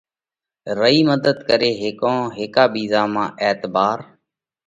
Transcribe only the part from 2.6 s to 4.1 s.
ٻِيزا مانه اعتبار